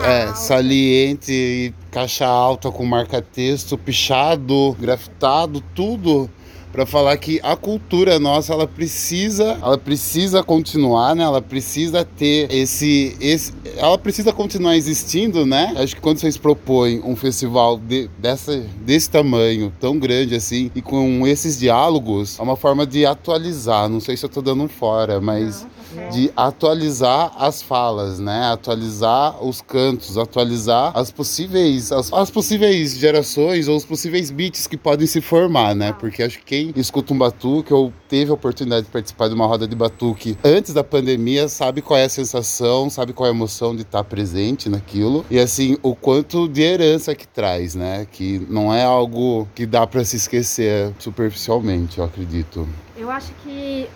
é, 0.00 0.34
saliente 0.34 1.32
e 1.32 1.74
caixa 1.90 2.26
alta 2.26 2.70
com 2.70 2.84
marca-texto, 2.84 3.76
pichado, 3.78 4.76
grafitado, 4.80 5.62
tudo 5.74 6.30
para 6.72 6.86
falar 6.86 7.16
que 7.16 7.40
a 7.42 7.56
cultura 7.56 8.18
nossa 8.18 8.52
ela 8.52 8.66
precisa 8.66 9.58
ela 9.62 9.78
precisa 9.78 10.42
continuar 10.42 11.14
né? 11.14 11.24
Ela 11.24 11.42
precisa 11.42 12.04
ter 12.04 12.52
esse, 12.52 13.16
esse 13.20 13.52
ela 13.76 13.98
precisa 13.98 14.32
continuar 14.32 14.76
existindo 14.76 15.44
né? 15.46 15.74
Acho 15.76 15.96
que 15.96 16.02
quando 16.02 16.18
vocês 16.18 16.36
propõem 16.36 17.00
um 17.04 17.16
festival 17.16 17.78
de, 17.78 18.08
dessa 18.18 18.56
desse 18.82 19.10
tamanho 19.10 19.72
tão 19.80 19.98
grande 19.98 20.34
assim 20.34 20.70
e 20.74 20.82
com 20.82 21.26
esses 21.26 21.58
diálogos 21.58 22.38
é 22.38 22.42
uma 22.42 22.56
forma 22.56 22.86
de 22.86 23.04
atualizar. 23.04 23.88
Não 23.88 24.00
sei 24.00 24.16
se 24.16 24.24
eu 24.24 24.28
tô 24.28 24.40
dando 24.40 24.62
um 24.62 24.68
fora 24.68 25.20
mas 25.20 25.62
Não 25.62 25.80
de 26.10 26.30
atualizar 26.36 27.32
as 27.36 27.62
falas, 27.62 28.18
né? 28.18 28.52
Atualizar 28.52 29.42
os 29.44 29.60
cantos, 29.60 30.16
atualizar 30.16 30.92
as 30.94 31.10
possíveis 31.10 31.90
as, 31.90 32.12
as, 32.12 32.30
possíveis 32.30 32.96
gerações 32.96 33.68
ou 33.68 33.76
os 33.76 33.84
possíveis 33.84 34.30
beats 34.30 34.66
que 34.66 34.76
podem 34.76 35.06
se 35.06 35.20
formar, 35.20 35.74
né? 35.74 35.92
Porque 35.92 36.22
acho 36.22 36.38
que 36.38 36.44
quem 36.66 36.72
escuta 36.76 37.14
um 37.14 37.18
batuque 37.18 37.72
ou 37.72 37.92
teve 38.08 38.30
a 38.30 38.34
oportunidade 38.34 38.86
de 38.86 38.92
participar 38.92 39.28
de 39.28 39.34
uma 39.34 39.46
roda 39.46 39.66
de 39.66 39.74
batuque 39.74 40.36
antes 40.44 40.74
da 40.74 40.84
pandemia 40.84 41.48
sabe 41.48 41.80
qual 41.80 41.98
é 41.98 42.04
a 42.04 42.08
sensação, 42.08 42.90
sabe 42.90 43.12
qual 43.12 43.26
é 43.26 43.30
a 43.30 43.34
emoção 43.34 43.74
de 43.74 43.82
estar 43.82 44.04
presente 44.04 44.68
naquilo 44.68 45.24
e 45.30 45.38
assim 45.38 45.78
o 45.82 45.94
quanto 45.94 46.48
de 46.48 46.62
herança 46.62 47.14
que 47.14 47.26
traz, 47.26 47.74
né? 47.74 48.06
Que 48.10 48.46
não 48.50 48.72
é 48.72 48.84
algo 48.84 49.48
que 49.54 49.64
dá 49.64 49.86
para 49.86 50.04
se 50.04 50.16
esquecer 50.16 50.92
superficialmente, 50.98 51.98
eu 51.98 52.04
acredito. 52.04 52.68
Eu 52.96 53.10
acho 53.10 53.32
que 53.42 53.88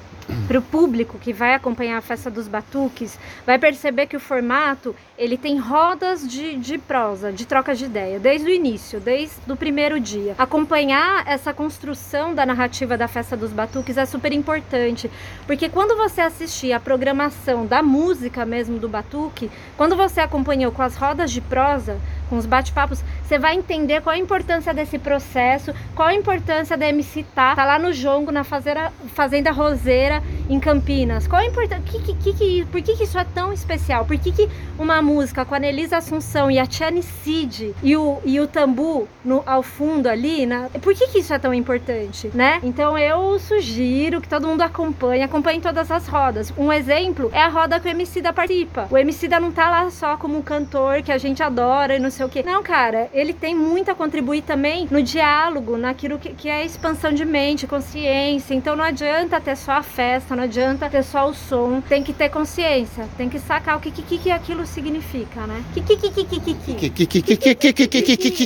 para 0.46 0.58
o 0.58 0.62
público 0.62 1.18
que 1.18 1.32
vai 1.32 1.54
acompanhar 1.54 1.98
a 1.98 2.00
festa 2.00 2.30
dos 2.30 2.48
batuques, 2.48 3.18
vai 3.44 3.58
perceber 3.58 4.06
que 4.06 4.16
o 4.16 4.20
formato 4.20 4.94
ele 5.16 5.36
tem 5.38 5.58
rodas 5.58 6.26
de, 6.26 6.56
de 6.56 6.76
prosa, 6.76 7.32
de 7.32 7.46
troca 7.46 7.74
de 7.74 7.84
ideia, 7.84 8.18
desde 8.18 8.48
o 8.48 8.52
início, 8.52 8.98
desde 8.98 9.36
o 9.48 9.56
primeiro 9.56 10.00
dia. 10.00 10.34
Acompanhar 10.36 11.22
essa 11.26 11.54
construção 11.54 12.34
da 12.34 12.44
narrativa 12.44 12.98
da 12.98 13.06
festa 13.06 13.36
dos 13.36 13.52
batuques 13.52 13.96
é 13.96 14.06
super 14.06 14.32
importante, 14.32 15.08
porque 15.46 15.68
quando 15.68 15.96
você 15.96 16.20
assistir 16.20 16.72
a 16.72 16.80
programação 16.80 17.64
da 17.64 17.82
música 17.82 18.44
mesmo 18.44 18.78
do 18.78 18.88
batuque, 18.88 19.50
quando 19.76 19.94
você 19.94 20.20
acompanhou 20.20 20.72
com 20.72 20.82
as 20.82 20.96
rodas 20.96 21.30
de 21.30 21.40
prosa, 21.40 21.96
com 22.28 22.36
os 22.36 22.46
bate-papos, 22.46 23.02
você 23.22 23.38
vai 23.38 23.54
entender 23.54 24.00
qual 24.00 24.14
a 24.14 24.18
importância 24.18 24.74
desse 24.74 24.98
processo, 24.98 25.72
qual 25.94 26.08
a 26.08 26.14
importância 26.14 26.76
da 26.76 26.88
MC 26.88 27.24
tá, 27.34 27.54
tá 27.54 27.64
lá 27.64 27.78
no 27.78 27.92
jongo, 27.92 28.32
na 28.32 28.42
fazenda, 28.42 28.92
fazenda 29.14 29.52
Roseira, 29.52 30.22
em 30.48 30.58
Campinas. 30.58 31.26
Qual 31.26 31.40
a 31.40 31.46
importância, 31.46 31.84
que, 31.84 32.14
que, 32.14 32.32
que, 32.32 32.64
por 32.66 32.82
que, 32.82 32.96
que 32.96 33.04
isso 33.04 33.18
é 33.18 33.24
tão 33.24 33.52
especial? 33.52 34.04
Por 34.04 34.18
que, 34.18 34.32
que 34.32 34.48
uma 34.78 35.03
música 35.04 35.44
com 35.44 35.54
a 35.54 35.58
Nelisa 35.58 35.98
Assunção 35.98 36.50
e 36.50 36.58
a 36.58 36.66
Tiane 36.66 37.02
Cid 37.02 37.74
e 37.82 37.96
o, 37.96 38.18
e 38.24 38.40
o 38.40 38.48
tambu 38.48 39.06
no, 39.24 39.42
ao 39.46 39.62
fundo 39.62 40.08
ali, 40.08 40.46
na, 40.46 40.68
por 40.80 40.94
que, 40.94 41.08
que 41.08 41.18
isso 41.18 41.32
é 41.32 41.38
tão 41.38 41.52
importante, 41.52 42.30
né? 42.34 42.58
Então 42.62 42.98
eu 42.98 43.38
sugiro 43.38 44.20
que 44.20 44.28
todo 44.28 44.48
mundo 44.48 44.62
acompanhe, 44.62 45.22
acompanhe 45.22 45.60
todas 45.60 45.90
as 45.90 46.08
rodas. 46.08 46.52
Um 46.56 46.72
exemplo 46.72 47.30
é 47.32 47.40
a 47.40 47.48
roda 47.48 47.78
que 47.78 47.86
o 47.86 47.90
MC 47.90 48.22
da 48.22 48.32
participa. 48.32 48.88
O 48.90 48.96
MC 48.96 49.28
da 49.28 49.38
não 49.38 49.52
tá 49.52 49.68
lá 49.68 49.90
só 49.90 50.16
como 50.16 50.38
um 50.38 50.42
cantor 50.42 51.02
que 51.02 51.12
a 51.12 51.18
gente 51.18 51.42
adora 51.42 51.96
e 51.96 51.98
não 51.98 52.10
sei 52.10 52.24
o 52.24 52.28
que. 52.28 52.42
Não, 52.42 52.62
cara, 52.62 53.10
ele 53.12 53.34
tem 53.34 53.54
muito 53.54 53.90
a 53.90 53.94
contribuir 53.94 54.42
também 54.42 54.88
no 54.90 55.02
diálogo, 55.02 55.76
naquilo 55.76 56.18
que, 56.18 56.30
que 56.30 56.48
é 56.48 56.64
expansão 56.64 57.12
de 57.12 57.24
mente, 57.24 57.66
consciência. 57.66 58.54
Então 58.54 58.74
não 58.74 58.84
adianta 58.84 59.40
ter 59.40 59.56
só 59.56 59.72
a 59.72 59.82
festa, 59.82 60.34
não 60.34 60.44
adianta 60.44 60.88
ter 60.88 61.02
só 61.02 61.28
o 61.28 61.34
som. 61.34 61.82
Tem 61.82 62.02
que 62.02 62.12
ter 62.12 62.30
consciência, 62.30 63.06
tem 63.16 63.28
que 63.28 63.38
sacar 63.38 63.76
o 63.76 63.80
que, 63.80 63.90
que, 63.90 64.18
que 64.18 64.30
aquilo 64.30 64.66
significa, 64.66 64.93
significa, 64.94 65.46
né? 65.46 65.64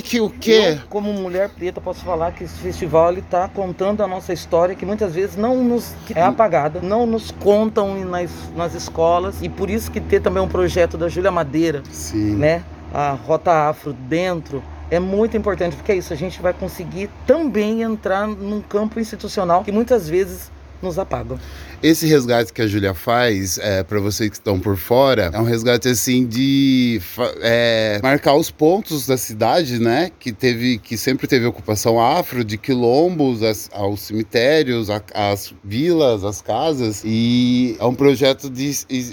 Que 0.01 0.19
o 0.21 0.29
quê? 0.29 0.79
Como 0.89 1.13
mulher 1.13 1.49
preta, 1.49 1.79
posso 1.79 2.03
falar 2.03 2.31
que 2.31 2.43
esse 2.43 2.57
festival 2.59 3.13
está 3.13 3.47
contando 3.47 4.01
a 4.01 4.07
nossa 4.07 4.33
história 4.33 4.75
que 4.75 4.85
muitas 4.85 5.13
vezes 5.13 5.35
não 5.35 5.63
nos 5.63 5.93
é 6.13 6.21
apagada, 6.21 6.79
não 6.81 7.05
nos 7.05 7.31
contam 7.31 8.03
nas, 8.05 8.31
nas 8.55 8.73
escolas. 8.73 9.41
E 9.41 9.49
por 9.49 9.69
isso 9.69 9.91
que 9.91 9.99
ter 9.99 10.21
também 10.21 10.41
um 10.41 10.47
projeto 10.47 10.97
da 10.97 11.07
Júlia 11.07 11.31
Madeira, 11.31 11.83
Sim. 11.91 12.35
né? 12.35 12.63
A 12.93 13.11
Rota 13.11 13.69
Afro 13.69 13.93
dentro 13.93 14.63
é 14.89 14.99
muito 14.99 15.37
importante, 15.37 15.75
porque 15.75 15.91
é 15.91 15.95
isso, 15.95 16.11
a 16.11 16.15
gente 16.15 16.41
vai 16.41 16.53
conseguir 16.53 17.09
também 17.27 17.83
entrar 17.83 18.27
num 18.27 18.61
campo 18.61 18.99
institucional 18.99 19.63
que 19.63 19.71
muitas 19.71 20.09
vezes 20.09 20.51
nos 20.81 20.97
apagam. 20.97 21.39
Esse 21.81 22.05
resgate 22.05 22.51
que 22.51 22.61
a 22.61 22.67
Júlia 22.67 22.93
faz, 22.93 23.57
é, 23.57 23.83
para 23.83 24.01
vocês 24.01 24.29
que 24.29 24.35
estão 24.35 24.59
por 24.59 24.75
fora, 24.75 25.31
é 25.33 25.39
um 25.39 25.45
resgate 25.45 25.87
assim 25.87 26.25
de 26.25 27.01
é, 27.41 27.99
marcar 28.03 28.35
os 28.35 28.51
pontos 28.51 29.07
da 29.07 29.15
cidade, 29.17 29.79
né? 29.79 30.11
Que 30.19 30.33
teve, 30.33 30.77
que 30.77 30.97
sempre 30.97 31.25
teve 31.25 31.45
ocupação 31.45 31.99
afro, 31.99 32.43
de 32.43 32.57
quilombos 32.57 33.41
as, 33.41 33.69
aos 33.73 34.01
cemitérios, 34.01 34.89
a, 34.89 35.01
as 35.13 35.53
vilas, 35.63 36.25
as 36.25 36.41
casas. 36.41 37.01
E 37.05 37.77
é 37.79 37.85
um 37.85 37.95
projeto 37.95 38.49
de, 38.49 38.71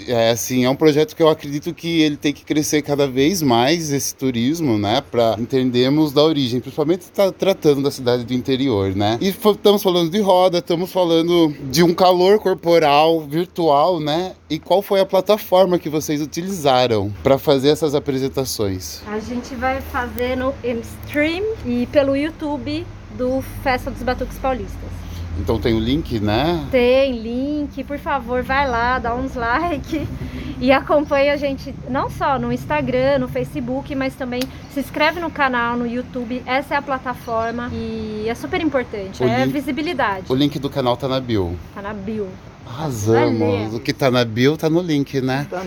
é, 0.09 0.31
assim, 0.31 0.65
é 0.65 0.69
um 0.69 0.75
projeto 0.75 1.15
que 1.15 1.23
eu 1.23 1.29
acredito 1.29 1.73
que 1.73 2.01
ele 2.01 2.17
tem 2.17 2.33
que 2.33 2.43
crescer 2.43 2.81
cada 2.81 3.07
vez 3.07 3.41
mais 3.41 3.91
esse 3.91 4.13
turismo, 4.13 4.77
né? 4.77 5.01
Para 5.09 5.37
entendermos 5.39 6.11
da 6.11 6.21
origem, 6.21 6.59
principalmente 6.59 7.05
tá 7.13 7.31
tratando 7.31 7.81
da 7.81 7.91
cidade 7.91 8.25
do 8.25 8.33
interior, 8.33 8.93
né? 8.93 9.17
E 9.21 9.29
estamos 9.29 9.81
falando 9.81 10.11
de 10.11 10.19
roda, 10.19 10.57
estamos 10.57 10.91
falando 10.91 11.55
de 11.59 11.83
um 11.83 11.93
calor 11.93 12.39
corporal 12.39 13.21
virtual, 13.21 13.99
né? 13.99 14.33
E 14.49 14.59
qual 14.59 14.81
foi 14.81 14.99
a 14.99 15.05
plataforma 15.05 15.79
que 15.79 15.89
vocês 15.89 16.21
utilizaram 16.21 17.13
para 17.23 17.37
fazer 17.37 17.69
essas 17.69 17.95
apresentações? 17.95 19.01
A 19.07 19.19
gente 19.19 19.55
vai 19.55 19.81
fazer 19.81 20.35
no 20.35 20.53
stream 20.63 21.43
e 21.65 21.87
pelo 21.87 22.15
YouTube 22.15 22.85
do 23.17 23.41
Festa 23.63 23.89
dos 23.89 24.03
Batuques 24.03 24.37
Paulistas. 24.37 25.06
Então 25.39 25.59
tem 25.59 25.73
o 25.73 25.79
link, 25.79 26.19
né? 26.19 26.65
Tem 26.71 27.17
link, 27.17 27.83
por 27.83 27.97
favor, 27.97 28.43
vai 28.43 28.67
lá, 28.67 28.99
dá 28.99 29.15
uns 29.15 29.35
like 29.35 30.07
e 30.59 30.71
acompanha 30.71 31.33
a 31.33 31.37
gente 31.37 31.73
não 31.89 32.09
só 32.09 32.39
no 32.39 32.51
Instagram, 32.51 33.19
no 33.19 33.27
Facebook, 33.27 33.93
mas 33.95 34.15
também 34.15 34.41
se 34.73 34.79
inscreve 34.79 35.19
no 35.19 35.29
canal, 35.29 35.77
no 35.77 35.85
YouTube. 35.85 36.41
Essa 36.45 36.75
é 36.75 36.77
a 36.77 36.81
plataforma 36.81 37.69
e 37.71 38.25
é 38.27 38.35
super 38.35 38.61
importante, 38.61 39.23
o 39.23 39.27
é 39.27 39.45
link, 39.45 39.53
visibilidade. 39.53 40.25
O 40.29 40.35
link 40.35 40.57
do 40.59 40.69
canal 40.69 40.97
tá 40.97 41.07
na 41.07 41.19
bio. 41.19 41.57
Tá 41.73 41.81
na 41.81 41.93
bio. 41.93 42.27
Arrasamos. 42.65 43.73
O 43.73 43.79
que 43.79 43.93
tá 43.93 44.11
na 44.11 44.25
bio 44.25 44.57
tá 44.57 44.69
no 44.69 44.81
link, 44.81 45.21
né? 45.21 45.47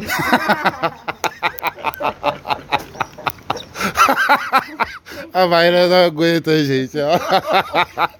A 5.32 5.46
Mayra 5.46 5.86
não 5.86 6.04
aguenta, 6.06 6.64
gente. 6.64 6.98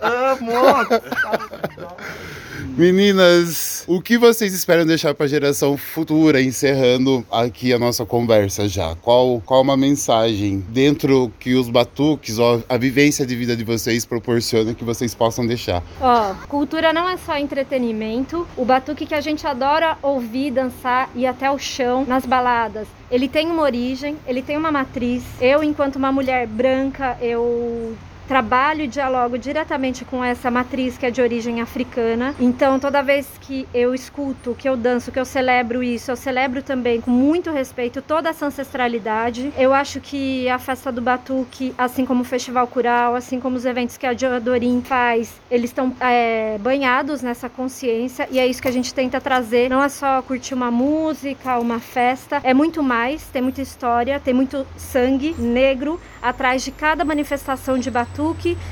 Amor! 0.01 0.87
Meninas, 2.77 3.80
o 3.91 4.01
que 4.01 4.17
vocês 4.17 4.55
esperam 4.55 4.87
deixar 4.87 5.13
para 5.17 5.27
a 5.27 5.29
geração 5.29 5.77
futura, 5.77 6.41
encerrando 6.41 7.27
aqui 7.29 7.73
a 7.73 7.79
nossa 7.79 8.07
conversa 8.07 8.69
já? 8.69 8.95
Qual, 8.95 9.43
qual 9.45 9.63
uma 9.63 9.77
mensagem 9.77 10.65
dentro 10.69 11.33
que 11.41 11.57
os 11.57 11.69
batuques, 11.69 12.37
a 12.69 12.77
vivência 12.77 13.27
de 13.27 13.35
vida 13.35 13.57
de 13.57 13.65
vocês 13.65 14.07
proporciona 14.07 14.75
que 14.75 14.85
vocês 14.85 15.13
possam 15.13 15.45
deixar? 15.45 15.83
Ó, 16.01 16.35
cultura 16.47 16.93
não 16.93 17.09
é 17.09 17.17
só 17.17 17.37
entretenimento. 17.37 18.47
O 18.57 18.65
batuque 18.65 19.07
que 19.07 19.15
a 19.15 19.21
gente 19.21 19.45
adora 19.45 19.99
ouvir, 20.03 20.53
dançar 20.53 21.11
e 21.17 21.27
até 21.27 21.51
o 21.51 21.59
chão 21.59 22.05
nas 22.07 22.25
baladas. 22.25 22.87
Ele 23.11 23.29
tem 23.29 23.49
uma 23.49 23.63
origem, 23.63 24.17
ele 24.25 24.41
tem 24.41 24.57
uma 24.57 24.71
matriz. 24.71 25.25
Eu, 25.41 25.65
enquanto 25.65 25.97
uma 25.97 26.13
mulher 26.13 26.47
branca, 26.47 27.19
eu 27.21 27.97
trabalho 28.31 28.83
e 28.83 28.87
dialogo 28.87 29.37
diretamente 29.37 30.05
com 30.05 30.23
essa 30.23 30.53
matriz 30.53 30.97
que 30.97 31.05
é 31.05 31.11
de 31.11 31.21
origem 31.21 31.61
africana. 31.61 32.33
Então, 32.39 32.79
toda 32.79 33.03
vez 33.03 33.27
que 33.41 33.67
eu 33.75 33.93
escuto, 33.93 34.55
que 34.57 34.69
eu 34.69 34.77
danço, 34.77 35.11
que 35.11 35.19
eu 35.19 35.25
celebro 35.25 35.83
isso, 35.83 36.13
eu 36.13 36.17
celebro 36.17 36.63
também 36.63 37.01
com 37.01 37.11
muito 37.11 37.51
respeito 37.51 38.01
toda 38.01 38.29
essa 38.29 38.47
ancestralidade. 38.47 39.53
Eu 39.59 39.75
acho 39.75 40.01
que 40.01 40.49
a 40.49 40.61
festa 40.61 40.93
do 40.93 41.03
Batuque, 41.03 41.75
assim 41.77 42.07
como 42.07 42.21
o 42.21 42.25
Festival 42.25 42.69
Cural, 42.69 43.17
assim 43.17 43.41
como 43.41 43.57
os 43.57 43.65
eventos 43.65 43.97
que 43.97 44.07
a 44.07 44.13
Diodorim 44.13 44.81
faz, 44.81 45.35
eles 45.51 45.71
estão 45.71 45.93
é, 45.99 46.57
banhados 46.61 47.23
nessa 47.23 47.49
consciência 47.49 48.29
e 48.31 48.39
é 48.39 48.47
isso 48.47 48.63
que 48.63 48.69
a 48.69 48.73
gente 48.73 48.95
tenta 48.95 49.21
trazer. 49.21 49.69
Não 49.69 49.83
é 49.83 49.89
só 49.89 50.23
curtir 50.23 50.55
uma 50.55 50.71
música, 50.71 51.59
uma 51.59 51.81
festa, 51.81 52.41
é 52.45 52.55
muito 52.55 52.81
mais, 52.81 53.25
tem 53.25 53.43
muita 53.43 53.61
história, 53.61 54.21
tem 54.21 54.33
muito 54.33 54.65
sangue 54.77 55.35
negro 55.37 56.01
atrás 56.23 56.63
de 56.63 56.71
cada 56.71 57.05
manifestação 57.05 57.79
de 57.79 57.91
batuque, 57.91 58.20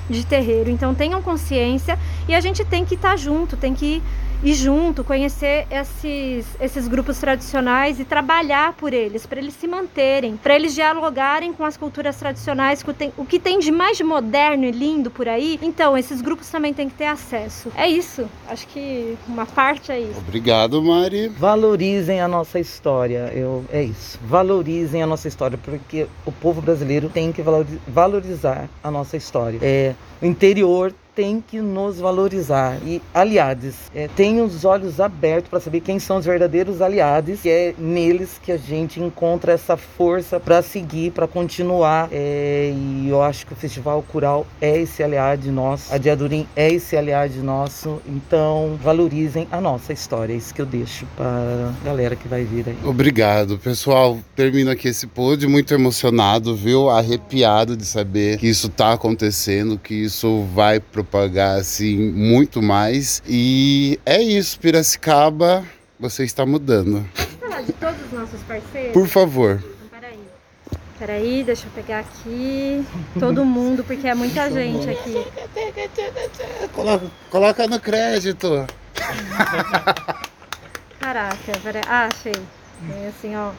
de 0.08 0.24
terreiro. 0.24 0.70
Então 0.70 0.94
tenham 0.94 1.22
consciência 1.22 1.98
e 2.28 2.34
a 2.34 2.40
gente 2.40 2.64
tem 2.64 2.84
que 2.84 2.94
estar 2.94 3.10
tá 3.10 3.16
junto, 3.16 3.56
tem 3.56 3.74
que 3.74 4.02
ir 4.42 4.54
junto, 4.54 5.02
conhecer 5.02 5.66
esses, 5.70 6.46
esses 6.60 6.88
grupos 6.88 7.18
tradicionais 7.18 7.98
e 7.98 8.04
trabalhar 8.04 8.72
por 8.74 8.92
eles, 8.92 9.26
para 9.26 9.38
eles 9.38 9.54
se 9.54 9.66
manterem, 9.66 10.36
para 10.36 10.54
eles 10.54 10.74
dialogarem 10.74 11.52
com 11.52 11.64
as 11.64 11.76
culturas 11.76 12.16
tradicionais, 12.16 12.84
o 13.16 13.24
que 13.24 13.38
tem 13.38 13.58
de 13.58 13.70
mais 13.70 13.96
de 13.96 14.04
moderno 14.04 14.64
e 14.64 14.70
lindo 14.70 15.10
por 15.10 15.28
aí. 15.28 15.58
Então, 15.62 15.96
esses 15.96 16.20
grupos 16.20 16.48
também 16.48 16.72
têm 16.72 16.88
que 16.88 16.94
ter 16.94 17.06
acesso. 17.06 17.70
É 17.76 17.88
isso. 17.88 18.28
Acho 18.48 18.66
que 18.68 19.16
uma 19.26 19.46
parte 19.46 19.90
é 19.90 20.00
isso. 20.00 20.18
Obrigado, 20.18 20.82
Mari. 20.82 21.28
Valorizem 21.28 22.20
a 22.20 22.28
nossa 22.28 22.58
história. 22.58 23.30
Eu, 23.34 23.64
é 23.70 23.82
isso. 23.82 24.18
Valorizem 24.24 25.02
a 25.02 25.06
nossa 25.06 25.28
história, 25.28 25.58
porque 25.58 26.06
o 26.24 26.32
povo 26.32 26.60
brasileiro 26.60 27.08
tem 27.08 27.32
que 27.32 27.42
valorizar 27.86 28.68
a 28.82 28.90
nossa 28.90 29.16
história. 29.16 29.58
É, 29.62 29.94
o 30.20 30.26
interior 30.26 30.92
tem 31.18 31.42
que 31.44 31.60
nos 31.60 31.98
valorizar. 31.98 32.78
E 32.86 33.02
aliados, 33.12 33.74
é, 33.92 34.06
tenha 34.06 34.44
os 34.44 34.64
olhos 34.64 35.00
abertos 35.00 35.50
para 35.50 35.58
saber 35.58 35.80
quem 35.80 35.98
são 35.98 36.18
os 36.18 36.24
verdadeiros 36.24 36.80
aliados, 36.80 37.40
que 37.40 37.48
é 37.48 37.74
neles 37.76 38.40
que 38.40 38.52
a 38.52 38.56
gente 38.56 39.00
encontra 39.00 39.50
essa 39.50 39.76
força 39.76 40.38
para 40.38 40.62
seguir, 40.62 41.10
para 41.10 41.26
continuar. 41.26 42.08
É, 42.12 42.72
e 42.72 43.08
eu 43.08 43.20
acho 43.20 43.44
que 43.44 43.52
o 43.52 43.56
Festival 43.56 44.00
Cural 44.12 44.46
é 44.60 44.78
esse 44.78 45.02
aliado 45.02 45.50
nosso, 45.50 45.92
a 45.92 45.98
Diadurim 45.98 46.46
é 46.54 46.72
esse 46.72 46.96
aliado 46.96 47.42
nosso. 47.42 48.00
Então, 48.06 48.78
valorizem 48.80 49.48
a 49.50 49.60
nossa 49.60 49.92
história. 49.92 50.32
É 50.32 50.36
isso 50.36 50.54
que 50.54 50.62
eu 50.62 50.66
deixo 50.66 51.04
para 51.16 51.26
a 51.26 51.84
galera 51.84 52.14
que 52.14 52.28
vai 52.28 52.44
vir 52.44 52.68
aí. 52.68 52.78
Obrigado, 52.84 53.58
pessoal. 53.58 54.20
Termino 54.36 54.70
aqui 54.70 54.86
esse 54.86 55.08
pod 55.08 55.44
muito 55.48 55.74
emocionado, 55.74 56.54
viu? 56.54 56.88
Arrepiado 56.88 57.76
de 57.76 57.84
saber 57.84 58.38
que 58.38 58.46
isso 58.46 58.68
está 58.68 58.92
acontecendo, 58.92 59.76
que 59.76 59.94
isso 59.94 60.46
vai 60.54 60.78
pro 60.78 61.07
propagar 61.08 61.58
assim 61.58 61.96
muito 61.96 62.62
mais. 62.62 63.22
E 63.26 63.98
é 64.04 64.22
isso, 64.22 64.60
Piracicaba, 64.60 65.64
você 65.98 66.24
está 66.24 66.44
mudando. 66.44 67.08
Vamos 67.16 67.34
falar 67.40 67.62
de 67.62 67.72
todos 67.72 68.00
os 68.06 68.12
nossos 68.12 68.40
parceiros? 68.42 68.92
Por 68.92 69.08
favor. 69.08 69.62
Peraí. 69.90 70.18
Peraí, 70.98 71.42
deixa 71.44 71.66
eu 71.66 71.70
pegar 71.70 72.00
aqui 72.00 72.84
todo 73.18 73.44
mundo, 73.44 73.82
porque 73.82 74.06
é 74.06 74.14
muita 74.14 74.50
gente 74.50 74.88
aqui. 74.88 75.26
Coloca, 76.72 77.06
coloca 77.30 77.66
no 77.66 77.80
crédito. 77.80 78.66
Caraca, 81.00 81.58
peraí. 81.62 81.82
Ah, 81.86 82.08
achei. 82.12 82.32
É 82.90 83.08
assim, 83.08 83.34
ó. 83.34 83.50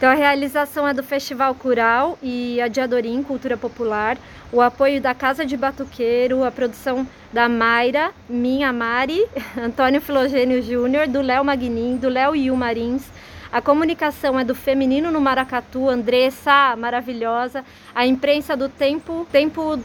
Então 0.00 0.10
a 0.10 0.14
realização 0.14 0.88
é 0.88 0.94
do 0.94 1.02
Festival 1.02 1.54
Cural 1.54 2.18
e 2.22 2.58
a 2.58 2.68
Diadorim 2.68 3.22
Cultura 3.22 3.54
Popular, 3.54 4.16
o 4.50 4.62
apoio 4.62 4.98
da 4.98 5.14
Casa 5.14 5.44
de 5.44 5.58
Batuqueiro, 5.58 6.42
a 6.42 6.50
produção 6.50 7.06
da 7.30 7.50
Mayra, 7.50 8.10
minha 8.26 8.72
Mari, 8.72 9.26
Antônio 9.62 10.00
Filogênio 10.00 10.62
Júnior, 10.62 11.06
do 11.06 11.20
Léo 11.20 11.44
Magnin, 11.44 11.98
do 11.98 12.08
Léo 12.08 12.34
Yu 12.34 12.56
Marins, 12.56 13.02
a 13.52 13.60
comunicação 13.60 14.40
é 14.40 14.44
do 14.44 14.54
Feminino 14.54 15.10
no 15.10 15.20
Maracatu, 15.20 15.90
Andressa, 15.90 16.74
maravilhosa. 16.76 17.62
A 17.94 18.06
imprensa 18.06 18.56
do 18.56 18.70
Tempo, 18.70 19.26
Tempo 19.30 19.76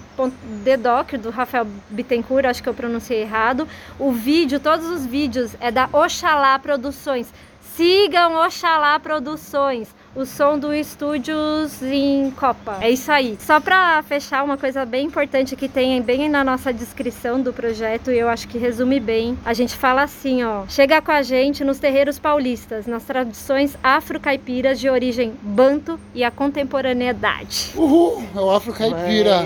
Dedoc, 0.63 1.17
do 1.17 1.29
Rafael 1.31 1.67
Bittencourt, 1.89 2.45
acho 2.45 2.63
que 2.63 2.69
eu 2.69 2.75
pronunciei 2.75 3.23
errado. 3.23 3.67
O 3.97 4.11
vídeo, 4.11 4.59
todos 4.59 4.85
os 4.85 5.05
vídeos, 5.05 5.57
é 5.59 5.71
da 5.71 5.89
Oxalá 5.91 6.57
Produções. 6.59 7.33
Sigam 7.75 8.35
Oxalá 8.45 8.99
Produções 8.99 9.93
o 10.15 10.25
som 10.25 10.57
do 10.57 10.73
Estúdios 10.73 11.81
em 11.81 12.31
Copa. 12.31 12.77
É 12.81 12.89
isso 12.89 13.11
aí. 13.11 13.37
Só 13.39 13.59
para 13.59 14.01
fechar, 14.03 14.43
uma 14.43 14.57
coisa 14.57 14.85
bem 14.85 15.05
importante 15.05 15.55
que 15.55 15.67
tem 15.67 16.01
bem 16.01 16.29
na 16.29 16.43
nossa 16.43 16.73
descrição 16.73 17.41
do 17.41 17.51
projeto, 17.51 18.11
e 18.11 18.17
eu 18.17 18.29
acho 18.29 18.47
que 18.47 18.57
resume 18.57 18.99
bem. 18.99 19.37
A 19.45 19.53
gente 19.53 19.75
fala 19.75 20.03
assim, 20.03 20.43
ó: 20.43 20.63
chega 20.67 21.01
com 21.01 21.11
a 21.11 21.21
gente 21.21 21.63
nos 21.63 21.79
terreiros 21.79 22.17
paulistas, 22.17 22.87
nas 22.87 23.03
tradições 23.03 23.77
afro-caipiras 23.83 24.79
de 24.79 24.89
origem 24.89 25.33
banto 25.41 25.99
e 26.13 26.23
a 26.23 26.31
contemporaneidade. 26.31 27.71
Uhul, 27.75 28.23
é 28.35 28.39
o 28.39 28.49
afro-caipira. 28.49 29.43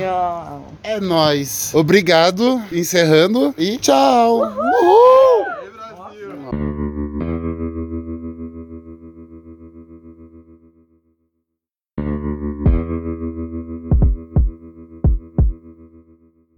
É 0.84 1.00
nós. 1.00 1.74
Obrigado, 1.74 2.62
encerrando 2.72 3.54
e 3.58 3.78
tchau. 3.78 4.42
Uhul. 4.42 4.70
Uhul. 4.82 5.19